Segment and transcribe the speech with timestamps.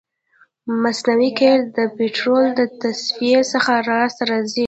[0.81, 4.59] مصنوعي قیر د پطرولو د تصفیې څخه لاسته راځي